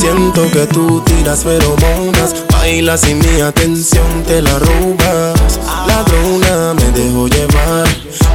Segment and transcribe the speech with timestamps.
[0.00, 5.60] Siento que tú tiras feromonas, bailas y mi atención te la robas.
[5.86, 7.86] Ladrona me dejo llevar,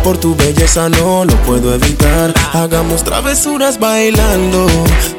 [0.03, 2.33] por tu belleza no lo puedo evitar.
[2.53, 4.67] Hagamos travesuras bailando,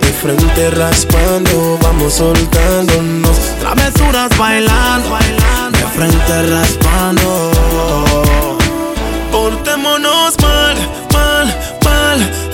[0.01, 3.37] de frente raspando, vamos soltándonos.
[3.59, 5.17] Travesuras bailando,
[5.73, 6.86] de frente raspando.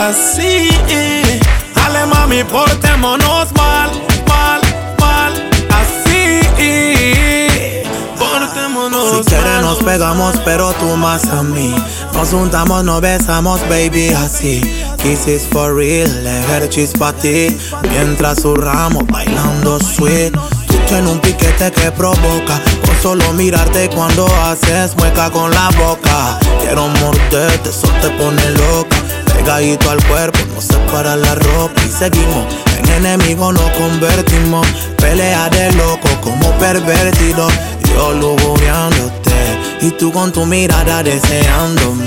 [0.09, 0.69] Así.
[1.75, 3.91] Dale mami, portémonos mal,
[4.29, 4.61] mal,
[5.01, 5.33] mal,
[5.71, 6.41] así.
[8.19, 11.75] Portémonos Si quieres nos pegamos, pero tú más a mí.
[12.15, 14.61] Nos juntamos, nos besamos, baby, así.
[14.99, 17.57] Kisses for real, ejercicios pa' ti.
[17.91, 20.35] Mientras surramos, bailando sweet.
[20.93, 22.61] En un piquete que provoca.
[22.85, 26.39] Con solo mirarte cuando haces mueca con la boca.
[26.61, 28.92] Quiero morderte, eso te pone loca.
[29.45, 32.47] Pegadito al cuerpo, no separa la ropa y seguimos.
[32.79, 34.65] En enemigo nos convertimos.
[34.99, 37.49] Pelea de loco como pervertido.
[37.93, 39.33] Yo lujuriándote
[39.81, 42.07] y tú con tu mirada deseándome.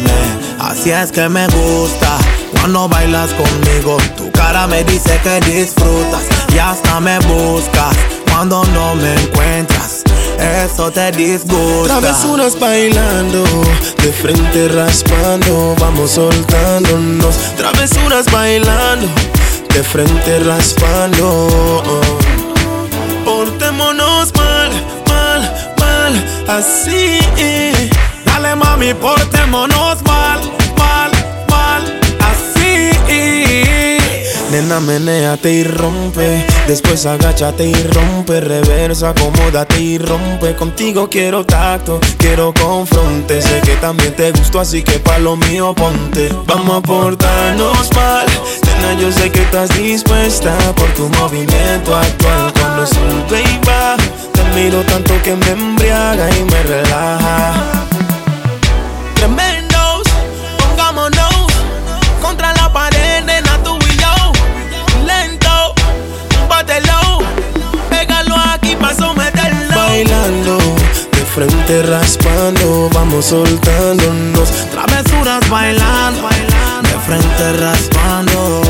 [0.59, 2.17] Así es que me gusta
[2.51, 3.97] cuando bailas conmigo.
[4.15, 7.97] Tu cara me dice que disfrutas y hasta me buscas
[8.31, 9.94] cuando no me encuentras.
[10.39, 11.99] Eso te disgusta.
[11.99, 13.43] Travesuras bailando,
[14.01, 17.35] de frente raspando, vamos soltándonos.
[17.55, 19.07] Travesuras bailando,
[19.73, 21.81] de frente raspando.
[23.23, 24.69] Portémonos mal,
[25.07, 26.13] mal, mal,
[26.47, 27.19] así.
[28.25, 30.03] Dale mami, portémonos
[34.55, 36.45] Nena, menéate y rompe.
[36.65, 38.39] Después agáchate y rompe.
[38.39, 40.55] Reversa, acomódate y rompe.
[40.55, 43.41] Contigo quiero tacto, quiero confronte.
[43.41, 46.29] Sé que también te gustó, así que pa' lo mío ponte.
[46.47, 48.25] Vamos a portarnos mal.
[48.65, 52.53] Nena, yo sé que estás dispuesta por tu movimiento actual.
[52.53, 53.97] Cuando sube y baja,
[54.31, 57.84] te miro tanto que me embriaga y me relaja.
[71.35, 74.49] Frente raspando, vamos soltándonos.
[74.71, 76.29] Travesuras bailando,
[76.81, 78.61] de frente raspando.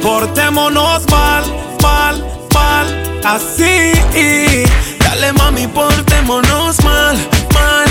[0.00, 1.42] Portémonos mal,
[1.82, 2.86] mal, mal,
[3.24, 3.92] así.
[5.00, 7.16] Dale mami, portémonos mal,
[7.52, 7.88] mal,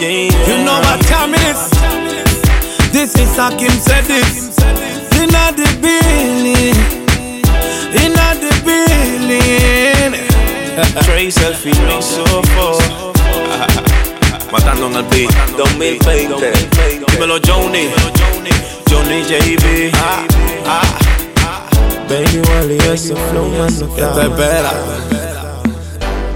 [0.00, 1.70] You know what time it is?
[2.90, 4.56] This is Hakim said this.
[5.12, 6.72] Inna the building,
[7.92, 10.16] inna the building.
[11.04, 12.78] Trey selfie, no sofo.
[14.50, 16.50] Matando en el beat 2020.
[17.12, 17.90] Dímelo Johnny.
[18.88, 19.92] Johnny JB.
[22.08, 24.72] Baby, Wally, ese flow, mano, ¿Qué te espera?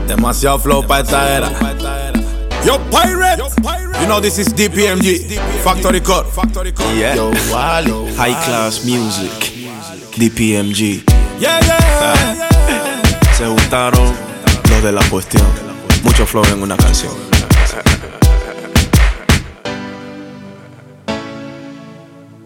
[0.06, 1.73] Demasiado flow para esta era.
[2.64, 3.38] Yo, pirate!
[4.00, 6.26] You know this is DPMG, Factory Cut.
[6.96, 7.14] Yeah.
[7.14, 7.32] Yo.
[8.16, 9.30] High class music.
[10.16, 11.04] DPMG.
[11.38, 12.48] Yeah, yeah.
[13.36, 14.14] Se juntaron
[14.70, 15.46] los de la cuestión.
[16.02, 17.12] Mucho flow en una canción.